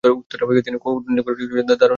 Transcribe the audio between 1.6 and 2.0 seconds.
দারুণ সফল।